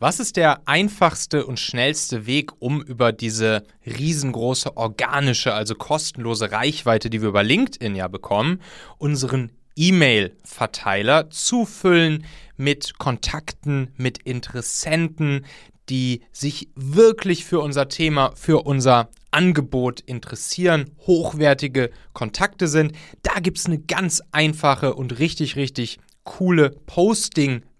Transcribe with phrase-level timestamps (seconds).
[0.00, 7.10] Was ist der einfachste und schnellste Weg, um über diese riesengroße organische, also kostenlose Reichweite,
[7.10, 8.60] die wir über LinkedIn ja bekommen,
[8.98, 12.24] unseren E-Mail-Verteiler zu füllen
[12.56, 15.46] mit Kontakten, mit Interessenten,
[15.88, 22.92] die sich wirklich für unser Thema, für unser Angebot interessieren, hochwertige Kontakte sind.
[23.22, 26.70] Da gibt es eine ganz einfache und richtig, richtig coole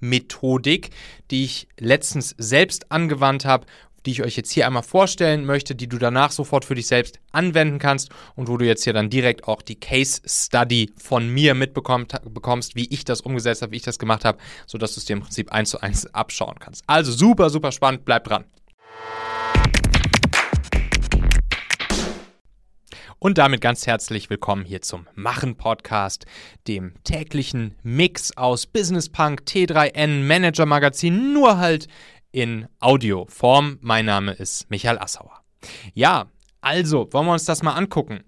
[0.05, 0.91] Posting-Methodik,
[1.31, 3.67] die ich letztens selbst angewandt habe,
[4.07, 7.21] die ich euch jetzt hier einmal vorstellen möchte, die du danach sofort für dich selbst
[7.33, 11.55] anwenden kannst und wo du jetzt hier dann direkt auch die Case Study von mir
[11.55, 15.15] mitbekommst, wie ich das umgesetzt habe, wie ich das gemacht habe, sodass du es dir
[15.15, 16.85] im Prinzip eins zu eins abschauen kannst.
[16.87, 18.45] Also super, super spannend, bleib dran.
[23.25, 26.27] Und damit ganz herzlich willkommen hier zum Machen Podcast,
[26.69, 31.89] dem täglichen Mix aus Business Punk, T3N, Manager Magazin, nur halt
[32.33, 33.79] in Audioform.
[33.81, 35.41] Mein Name ist Michael Assauer.
[35.95, 36.27] Ja,
[36.61, 38.25] also wollen wir uns das mal angucken.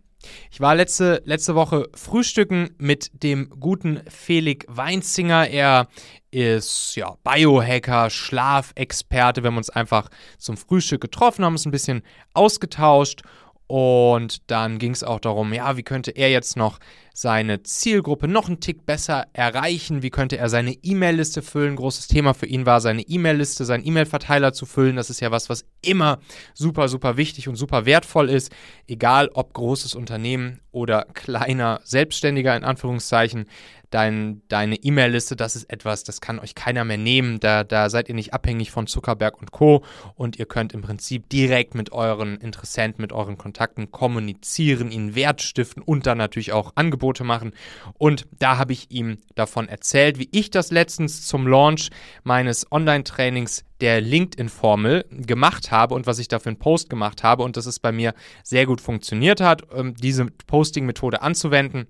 [0.50, 5.48] Ich war letzte, letzte Woche frühstücken mit dem guten Felix Weinzinger.
[5.48, 5.88] Er
[6.30, 9.42] ist ja Biohacker, Schlafexperte.
[9.42, 10.08] Wir haben uns einfach
[10.38, 12.02] zum Frühstück getroffen, haben uns ein bisschen
[12.32, 13.20] ausgetauscht
[13.66, 16.78] und dann ging es auch darum, ja, wie könnte er jetzt noch
[17.18, 20.02] seine Zielgruppe noch einen Tick besser erreichen?
[20.02, 21.76] Wie könnte er seine E-Mail-Liste füllen?
[21.76, 24.96] Großes Thema für ihn war, seine E-Mail-Liste, seinen E-Mail-Verteiler zu füllen.
[24.96, 26.18] Das ist ja was, was immer
[26.52, 28.52] super, super wichtig und super wertvoll ist.
[28.86, 33.46] Egal ob großes Unternehmen oder kleiner Selbstständiger in Anführungszeichen
[33.90, 37.40] dein, deine E-Mail-Liste, das ist etwas, das kann euch keiner mehr nehmen.
[37.40, 39.84] Da, da seid ihr nicht abhängig von Zuckerberg und Co.
[40.14, 45.42] Und ihr könnt im Prinzip direkt mit euren Interessenten, mit euren Kontakten kommunizieren, ihnen Wert
[45.42, 47.52] stiften und dann natürlich auch Angebote machen.
[47.94, 51.90] Und da habe ich ihm davon erzählt, wie ich das letztens zum Launch
[52.24, 57.56] meines Online-Trainings der LinkedIn-Formel gemacht habe und was ich dafür einen Post gemacht habe und
[57.56, 61.86] dass es bei mir sehr gut funktioniert hat, ähm, diese Posting-Methode anzuwenden.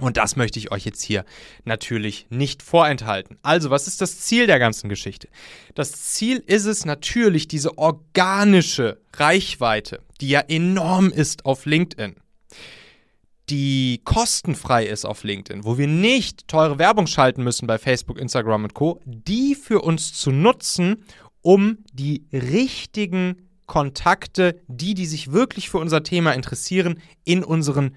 [0.00, 1.24] Und das möchte ich euch jetzt hier
[1.64, 3.36] natürlich nicht vorenthalten.
[3.42, 5.28] Also, was ist das Ziel der ganzen Geschichte?
[5.74, 12.14] Das Ziel ist es natürlich, diese organische Reichweite, die ja enorm ist auf LinkedIn,
[13.50, 18.64] die kostenfrei ist auf LinkedIn, wo wir nicht teure Werbung schalten müssen bei Facebook, Instagram
[18.64, 21.04] und Co., die für uns zu nutzen,
[21.40, 27.96] um die richtigen Kontakte, die, die sich wirklich für unser Thema interessieren, in unseren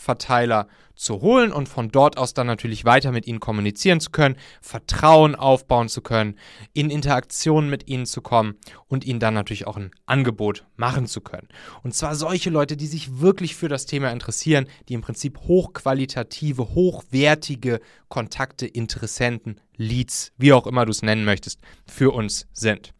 [0.00, 4.36] E-Mail-Verteiler zu holen und von dort aus dann natürlich weiter mit ihnen kommunizieren zu können,
[4.60, 6.36] Vertrauen aufbauen zu können,
[6.74, 8.56] in Interaktion mit ihnen zu kommen
[8.86, 11.48] und ihnen dann natürlich auch ein Angebot machen zu können.
[11.82, 16.74] Und zwar solche Leute, die sich wirklich für das Thema interessieren, die im Prinzip hochqualitative,
[16.74, 22.92] hochwertige Kontakte, Interessenten, Leads, wie auch immer du es nennen möchtest, für uns sind.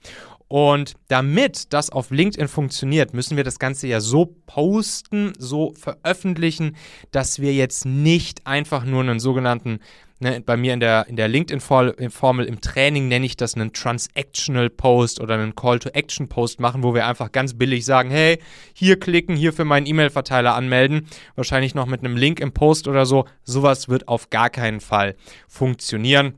[0.51, 6.75] Und damit das auf LinkedIn funktioniert, müssen wir das Ganze ja so posten, so veröffentlichen,
[7.13, 9.79] dass wir jetzt nicht einfach nur einen sogenannten,
[10.19, 14.71] ne, bei mir in der, in der LinkedIn-Formel im Training nenne ich das einen Transactional
[14.71, 18.41] Post oder einen Call-to-Action-Post machen, wo wir einfach ganz billig sagen, hey,
[18.75, 21.07] hier klicken, hier für meinen E-Mail-Verteiler anmelden,
[21.37, 23.25] wahrscheinlich noch mit einem Link im Post oder so.
[23.45, 25.15] Sowas wird auf gar keinen Fall
[25.47, 26.35] funktionieren.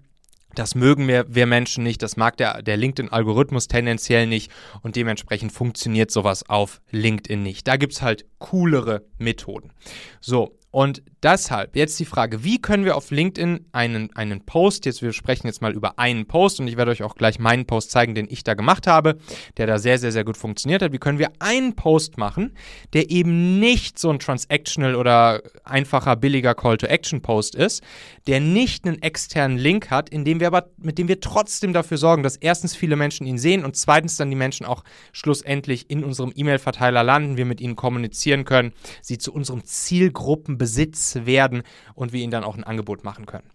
[0.55, 4.51] Das mögen wir, wir Menschen nicht, das mag der, der LinkedIn-Algorithmus tendenziell nicht
[4.83, 7.67] und dementsprechend funktioniert sowas auf LinkedIn nicht.
[7.67, 9.73] Da gibt es halt coolere Methoden.
[10.21, 15.03] So, und deshalb jetzt die Frage, wie können wir auf LinkedIn einen, einen Post, jetzt
[15.03, 17.91] wir sprechen jetzt mal über einen Post und ich werde euch auch gleich meinen Post
[17.91, 19.19] zeigen, den ich da gemacht habe,
[19.59, 20.93] der da sehr, sehr, sehr gut funktioniert hat.
[20.93, 22.55] Wie können wir einen Post machen,
[22.95, 27.83] der eben nicht so ein transactional oder einfacher, billiger Call-to-Action-Post ist,
[28.27, 31.99] der nicht einen externen Link hat, in dem wir aber, mit dem wir trotzdem dafür
[31.99, 36.03] sorgen, dass erstens viele Menschen ihn sehen und zweitens dann die Menschen auch schlussendlich in
[36.03, 41.63] unserem E-Mail-Verteiler landen, wir mit ihnen kommunizieren können, sie zu unserem Zielgruppen Besitz werden
[41.95, 43.49] und wir ihnen dann auch ein Angebot machen können.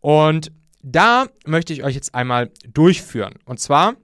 [0.00, 0.52] Und
[0.82, 3.34] da möchte ich euch jetzt einmal durchführen.
[3.44, 3.94] Und zwar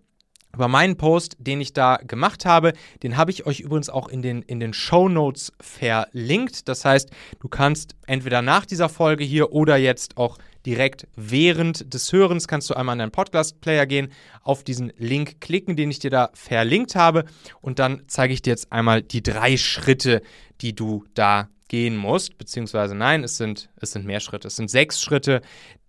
[0.55, 2.72] über meinen Post, den ich da gemacht habe.
[3.02, 6.69] Den habe ich euch übrigens auch in den, in den Show Notes verlinkt.
[6.69, 7.10] Das heißt,
[7.40, 12.70] du kannst entweder nach dieser Folge hier oder jetzt auch direkt während des Hörens kannst
[12.70, 14.08] du einmal an deinen Podcast-Player gehen,
[14.43, 17.25] auf diesen Link klicken, den ich dir da verlinkt habe
[17.61, 20.22] und dann zeige ich dir jetzt einmal die drei Schritte,
[20.61, 24.49] die du da gehen musst, beziehungsweise nein, es sind, es sind mehr Schritte.
[24.49, 25.40] Es sind sechs Schritte,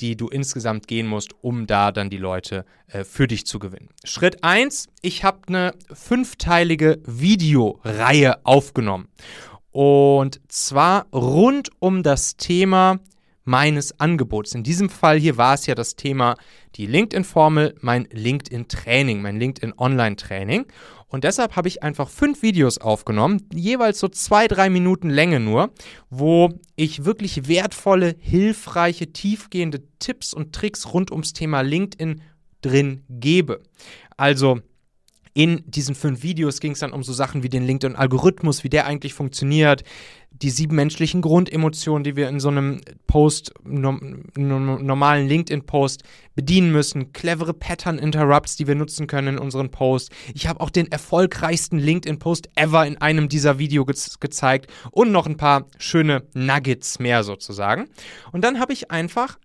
[0.02, 3.90] die du insgesamt gehen musst, um da dann die Leute äh, für dich zu gewinnen.
[4.04, 9.10] Schritt 1, ich habe eine fünfteilige Videoreihe aufgenommen.
[9.72, 13.00] Und zwar rund um das Thema
[13.46, 14.54] meines Angebots.
[14.54, 16.36] In diesem Fall hier war es ja das Thema
[16.76, 20.66] die LinkedIn-Formel, mein LinkedIn-Training, mein LinkedIn-Online-Training.
[21.08, 25.72] Und deshalb habe ich einfach fünf Videos aufgenommen, jeweils so zwei, drei Minuten Länge nur,
[26.10, 32.22] wo ich wirklich wertvolle, hilfreiche, tiefgehende Tipps und Tricks rund ums Thema LinkedIn
[32.62, 33.62] drin gebe.
[34.18, 34.60] Also
[35.36, 38.88] in diesen fünf Videos ging es dann um so Sachen wie den LinkedIn-Algorithmus, wie der
[38.88, 39.84] eigentlich funktioniert,
[40.32, 44.00] die sieben menschlichen Grundemotionen, die wir in so einem Post, no,
[44.38, 46.04] no, normalen LinkedIn-Post
[46.36, 50.10] bedienen müssen, clevere Pattern-Interrupts, die wir nutzen können in unseren Posts.
[50.34, 55.28] Ich habe auch den erfolgreichsten LinkedIn-Post ever in einem dieser Videos ge gezeigt und noch
[55.28, 57.90] ein paar schöne Nuggets mehr sozusagen.
[58.32, 59.38] Und dann habe ich einfach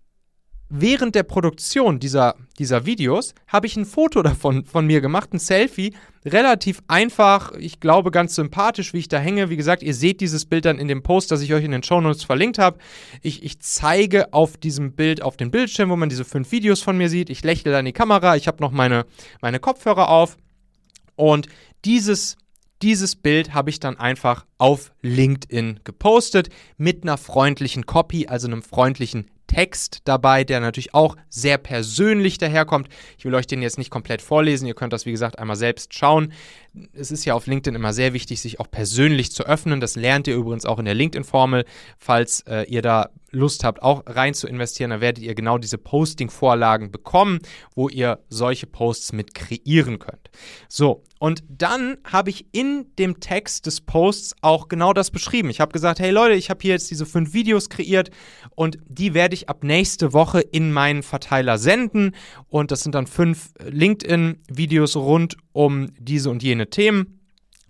[0.70, 5.38] während der Produktion dieser, dieser Videos habe ich ein Foto davon von mir gemacht, ein
[5.38, 5.92] Selfie.
[6.24, 9.50] Relativ einfach, ich glaube ganz sympathisch, wie ich da hänge.
[9.50, 11.82] Wie gesagt, ihr seht dieses Bild dann in dem Post, das ich euch in den
[11.82, 12.78] Show Notes verlinkt habe.
[13.20, 16.96] Ich, ich zeige auf diesem Bild, auf dem Bildschirm, wo man diese fünf Videos von
[16.96, 17.30] mir sieht.
[17.30, 19.06] Ich lächle dann die Kamera, ich habe noch meine,
[19.42, 20.36] meine Kopfhörer auf.
[21.16, 21.48] Und
[21.84, 22.36] dieses
[22.82, 28.62] dieses Bild habe ich dann einfach auf LinkedIn gepostet mit einer freundlichen Copy, also einem
[28.62, 32.88] freundlichen Text dabei, der natürlich auch sehr persönlich daherkommt.
[33.18, 35.92] Ich will euch den jetzt nicht komplett vorlesen, ihr könnt das wie gesagt einmal selbst
[35.92, 36.32] schauen.
[36.92, 39.80] Es ist ja auf LinkedIn immer sehr wichtig, sich auch persönlich zu öffnen.
[39.80, 41.64] Das lernt ihr übrigens auch in der LinkedIn-Formel.
[41.98, 45.78] Falls äh, ihr da Lust habt, auch rein zu investieren, dann werdet ihr genau diese
[45.78, 47.38] Posting-Vorlagen bekommen,
[47.74, 50.30] wo ihr solche Posts mit kreieren könnt.
[50.68, 55.50] So, und dann habe ich in dem Text des Posts auch genau das beschrieben.
[55.50, 58.10] Ich habe gesagt, hey Leute, ich habe hier jetzt diese fünf Videos kreiert
[58.54, 62.16] und die werde ich ab nächste Woche in meinen Verteiler senden.
[62.48, 67.20] Und das sind dann fünf LinkedIn-Videos rund um diese und jene Themen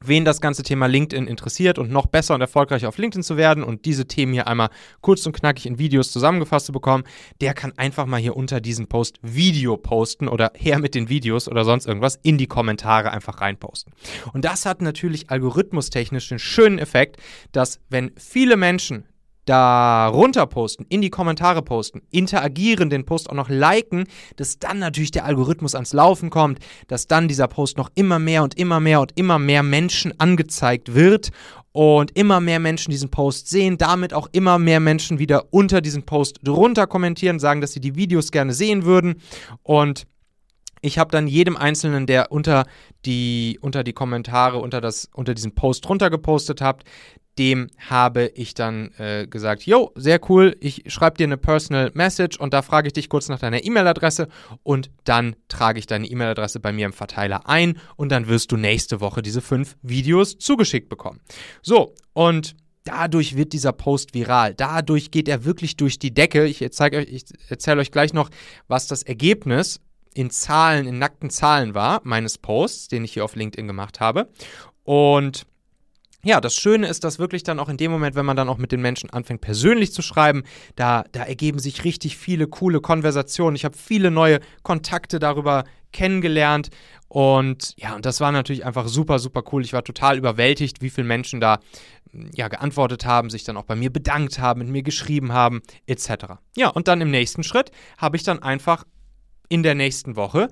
[0.02, 3.62] wen das ganze Thema LinkedIn interessiert und noch besser und erfolgreicher auf LinkedIn zu werden
[3.62, 7.04] und diese Themen hier einmal kurz und knackig in Videos zusammengefasst zu bekommen,
[7.40, 11.48] der kann einfach mal hier unter diesen Post Video posten oder her mit den Videos
[11.48, 13.92] oder sonst irgendwas in die Kommentare einfach reinposten.
[14.32, 17.20] Und das hat natürlich algorithmustechnisch den schönen Effekt,
[17.52, 19.04] dass wenn viele Menschen
[19.44, 24.04] darunter posten, in die Kommentare posten, interagieren, den Post auch noch liken,
[24.36, 26.58] dass dann natürlich der Algorithmus ans Laufen kommt,
[26.88, 30.94] dass dann dieser Post noch immer mehr und immer mehr und immer mehr Menschen angezeigt
[30.94, 31.30] wird
[31.72, 36.02] und immer mehr Menschen diesen Post sehen, damit auch immer mehr Menschen wieder unter diesen
[36.02, 39.16] Post drunter kommentieren, sagen, dass sie die Videos gerne sehen würden.
[39.62, 40.06] Und
[40.82, 42.64] ich habe dann jedem Einzelnen, der unter
[43.04, 46.84] die, unter die Kommentare, unter, das, unter diesen Post drunter gepostet habt,
[47.38, 52.38] dem habe ich dann äh, gesagt, yo, sehr cool, ich schreibe dir eine Personal Message
[52.38, 54.28] und da frage ich dich kurz nach deiner E-Mail-Adresse
[54.62, 58.56] und dann trage ich deine E-Mail-Adresse bei mir im Verteiler ein und dann wirst du
[58.56, 61.20] nächste Woche diese fünf Videos zugeschickt bekommen.
[61.62, 64.54] So, und dadurch wird dieser Post viral.
[64.54, 66.46] Dadurch geht er wirklich durch die Decke.
[66.46, 68.30] Ich, ich erzähle euch gleich noch,
[68.68, 69.80] was das Ergebnis
[70.14, 74.28] in Zahlen, in nackten Zahlen war, meines Posts, den ich hier auf LinkedIn gemacht habe.
[74.84, 75.46] Und
[76.24, 78.58] ja, das Schöne ist, dass wirklich dann auch in dem Moment, wenn man dann auch
[78.58, 80.42] mit den Menschen anfängt, persönlich zu schreiben,
[80.76, 83.56] da, da ergeben sich richtig viele coole Konversationen.
[83.56, 86.70] Ich habe viele neue Kontakte darüber kennengelernt.
[87.08, 89.64] Und ja, und das war natürlich einfach super, super cool.
[89.64, 91.58] Ich war total überwältigt, wie viele Menschen da
[92.34, 96.36] ja, geantwortet haben, sich dann auch bei mir bedankt haben, mit mir geschrieben haben, etc.
[96.56, 98.84] Ja, und dann im nächsten Schritt habe ich dann einfach
[99.48, 100.48] in der nächsten Woche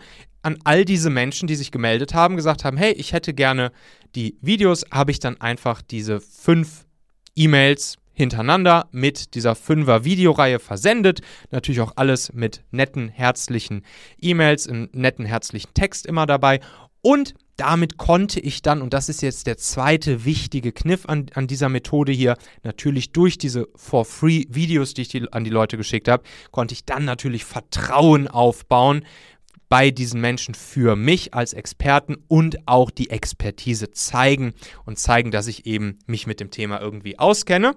[0.48, 3.70] an all diese Menschen, die sich gemeldet haben, gesagt haben, hey, ich hätte gerne
[4.14, 6.86] die Videos, habe ich dann einfach diese fünf
[7.36, 11.20] E-Mails hintereinander mit dieser fünfer Videoreihe versendet.
[11.50, 13.84] Natürlich auch alles mit netten, herzlichen
[14.18, 16.60] E-Mails, in netten, herzlichen Text immer dabei.
[17.02, 21.46] Und damit konnte ich dann, und das ist jetzt der zweite wichtige Kniff an, an
[21.46, 26.22] dieser Methode hier, natürlich durch diese For-Free-Videos, die ich die, an die Leute geschickt habe,
[26.52, 29.04] konnte ich dann natürlich Vertrauen aufbauen,
[29.68, 35.46] bei diesen Menschen für mich als Experten und auch die Expertise zeigen und zeigen, dass
[35.46, 37.74] ich eben mich mit dem Thema irgendwie auskenne.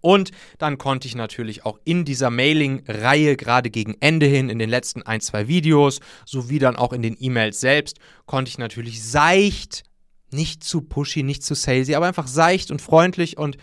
[0.00, 4.70] Und dann konnte ich natürlich auch in dieser Mailing-Reihe gerade gegen Ende hin, in den
[4.70, 9.84] letzten ein, zwei Videos, sowie dann auch in den E-Mails selbst, konnte ich natürlich seicht,
[10.30, 13.58] nicht zu pushy, nicht zu salesy, aber einfach seicht und freundlich und,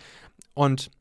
[0.53, 0.91] und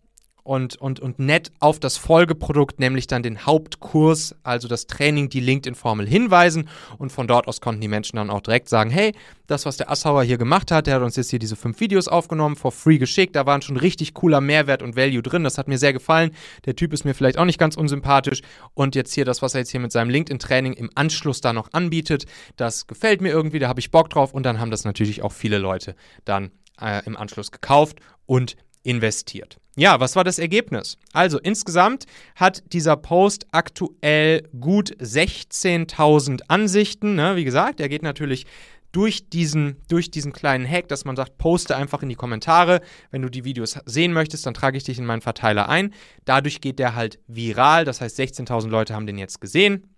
[0.47, 5.41] und, und, und nett auf das Folgeprodukt, nämlich dann den Hauptkurs, also das Training, die
[5.41, 6.69] LinkedIn-Formel hinweisen.
[6.99, 9.13] Und von dort aus konnten die Menschen dann auch direkt sagen, hey,
[9.49, 12.09] das, was der Assauer hier gemacht hat, der hat uns jetzt hier diese fünf Videos
[12.09, 15.69] aufgenommen, for free geschickt, da waren schon richtig cooler Mehrwert und Value drin, das hat
[15.69, 16.31] mir sehr gefallen.
[16.65, 18.43] Der Typ ist mir vielleicht auch nicht ganz unsympathisch.
[18.75, 21.73] Und jetzt hier das, was er jetzt hier mit seinem LinkedIn-Training im Anschluss da noch
[21.73, 22.27] anbietet,
[22.57, 24.33] das gefällt mir irgendwie, da habe ich Bock drauf.
[24.33, 29.59] Und dann haben das natürlich auch viele Leute dann äh, im Anschluss gekauft und investiert.
[29.77, 30.97] Ja, was war das Ergebnis?
[31.13, 37.15] Also insgesamt hat dieser Post aktuell gut 16.000 Ansichten.
[37.15, 37.37] Ne?
[37.37, 38.47] Wie gesagt, er geht natürlich
[38.93, 42.81] durch diesen, durch diesen kleinen Hack, dass man sagt, poste einfach in die Kommentare.
[43.11, 45.93] Wenn du die Videos sehen möchtest, dann trage ich dich in meinen Verteiler ein.
[46.25, 47.85] Dadurch geht der halt viral.
[47.85, 49.91] Das heißt, 16.000 Leute haben den jetzt gesehen.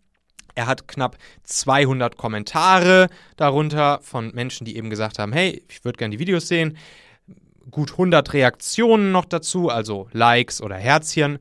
[0.56, 3.06] Er hat knapp 200 Kommentare
[3.36, 6.76] darunter von Menschen, die eben gesagt haben, hey, ich würde gerne die Videos sehen
[7.70, 11.38] gut 100 Reaktionen noch dazu, also Likes oder Herzchen.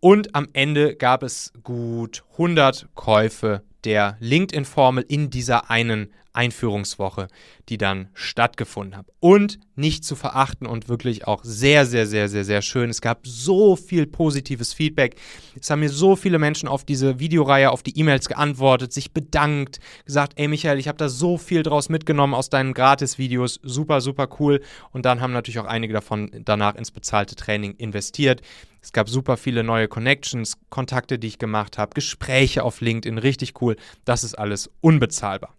[0.00, 7.28] Und am Ende gab es gut 100 Käufe der LinkedIn-Formel in dieser einen Einführungswoche,
[7.68, 9.06] die dann stattgefunden hat.
[9.20, 12.90] Und nicht zu verachten und wirklich auch sehr, sehr, sehr, sehr, sehr schön.
[12.90, 15.16] Es gab so viel positives Feedback.
[15.60, 19.80] Es haben mir so viele Menschen auf diese Videoreihe, auf die E-Mails geantwortet, sich bedankt,
[20.04, 23.60] gesagt, ey Michael, ich habe da so viel draus mitgenommen aus deinen Gratis-Videos.
[23.62, 24.60] Super, super cool.
[24.92, 28.42] Und dann haben natürlich auch einige davon danach ins bezahlte Training investiert.
[28.80, 33.60] Es gab super viele neue Connections, Kontakte, die ich gemacht habe, Gespräche auf LinkedIn, richtig
[33.60, 33.74] cool.
[34.04, 35.54] Das ist alles unbezahlbar.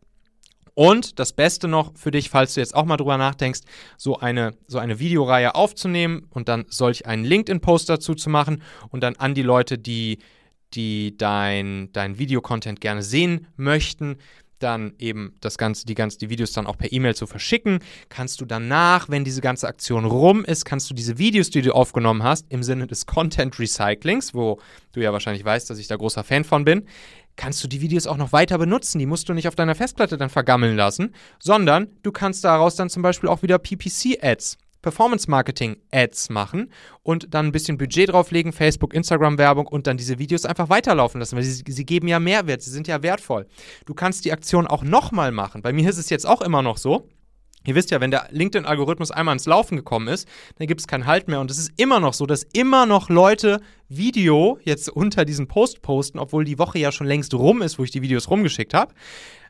[0.77, 3.61] Und das Beste noch für dich, falls du jetzt auch mal drüber nachdenkst,
[3.97, 9.01] so eine, so eine Videoreihe aufzunehmen und dann solch einen LinkedIn-Post dazu zu machen und
[9.01, 10.19] dann an die Leute, die,
[10.75, 14.17] die dein, dein Videocontent gerne sehen möchten,
[14.59, 17.79] dann eben das Ganze, die ganze, die Videos dann auch per E-Mail zu verschicken.
[18.09, 21.73] Kannst du danach, wenn diese ganze Aktion rum ist, kannst du diese Videos, die du
[21.73, 24.59] aufgenommen hast, im Sinne des Content Recyclings, wo
[24.91, 26.85] du ja wahrscheinlich weißt, dass ich da großer Fan von bin,
[27.37, 28.99] kannst du die Videos auch noch weiter benutzen.
[28.99, 32.89] Die musst du nicht auf deiner Festplatte dann vergammeln lassen, sondern du kannst daraus dann
[32.89, 36.71] zum Beispiel auch wieder PPC-Ads Performance Marketing Ads machen
[37.03, 41.19] und dann ein bisschen Budget drauflegen, Facebook, Instagram Werbung und dann diese Videos einfach weiterlaufen
[41.19, 43.47] lassen, weil sie, sie geben ja Mehrwert, sie sind ja wertvoll.
[43.85, 45.61] Du kannst die Aktion auch nochmal machen.
[45.61, 47.09] Bei mir ist es jetzt auch immer noch so.
[47.67, 50.25] Ihr wisst ja, wenn der LinkedIn-Algorithmus einmal ins Laufen gekommen ist,
[50.57, 51.41] dann gibt es keinen Halt mehr.
[51.41, 53.59] Und es ist immer noch so, dass immer noch Leute
[53.89, 57.83] Video jetzt unter diesen Post posten, obwohl die Woche ja schon längst rum ist, wo
[57.83, 58.93] ich die Videos rumgeschickt habe.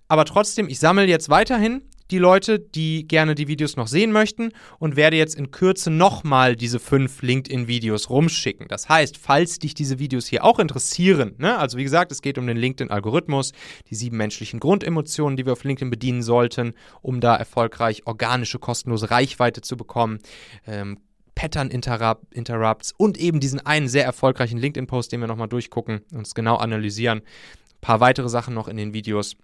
[0.07, 4.51] Aber trotzdem, ich sammle jetzt weiterhin die Leute, die gerne die Videos noch sehen möchten
[4.79, 8.67] und werde jetzt in Kürze nochmal diese fünf LinkedIn-Videos rumschicken.
[8.67, 12.37] Das heißt, falls dich diese Videos hier auch interessieren, ne, also wie gesagt, es geht
[12.37, 13.51] um den LinkedIn-Algorithmus,
[13.89, 19.11] die sieben menschlichen Grundemotionen, die wir auf LinkedIn bedienen sollten, um da erfolgreich organische, kostenlose
[19.11, 20.19] Reichweite zu bekommen.
[20.65, 20.99] Ähm,
[21.35, 26.55] Pattern Interrupts und eben diesen einen sehr erfolgreichen LinkedIn-Post, den wir nochmal durchgucken, uns genau
[26.55, 27.19] analysieren.
[27.19, 29.35] Ein paar weitere Sachen noch in den Videos.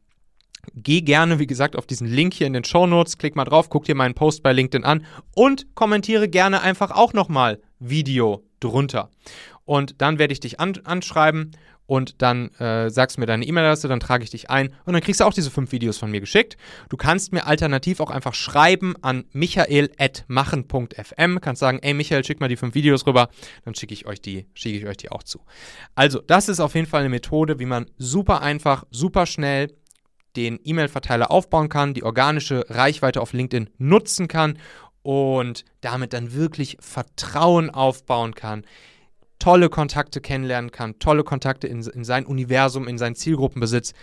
[0.75, 3.69] Geh gerne, wie gesagt, auf diesen Link hier in den Show Notes, klick mal drauf,
[3.69, 5.05] guck dir meinen Post bei LinkedIn an
[5.35, 9.09] und kommentiere gerne einfach auch nochmal Video drunter.
[9.65, 11.51] Und dann werde ich dich an anschreiben
[11.85, 15.01] und dann äh, sagst du mir deine E-Mail-Adresse, dann trage ich dich ein und dann
[15.01, 16.57] kriegst du auch diese fünf Videos von mir geschickt.
[16.89, 22.47] Du kannst mir alternativ auch einfach schreiben an michael.machen.fm, kannst sagen, ey Michael, schick mal
[22.47, 23.29] die fünf Videos rüber,
[23.65, 24.21] dann schicke ich euch
[24.53, 25.41] schicke ich euch die auch zu.
[25.95, 29.73] Also, das ist auf jeden Fall eine Methode, wie man super einfach, super schnell
[30.35, 34.57] den E-Mail-Verteiler aufbauen kann, die organische Reichweite auf LinkedIn nutzen kann
[35.03, 38.65] und damit dann wirklich Vertrauen aufbauen kann,
[39.39, 43.93] tolle Kontakte kennenlernen kann, tolle Kontakte in, in sein Universum, in seinen Zielgruppenbesitz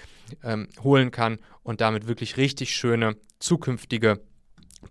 [0.44, 4.20] ähm, holen kann und damit wirklich richtig schöne zukünftige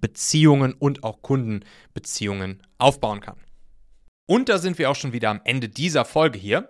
[0.01, 3.37] Beziehungen und auch Kundenbeziehungen aufbauen kann.
[4.25, 6.69] Und da sind wir auch schon wieder am Ende dieser Folge hier.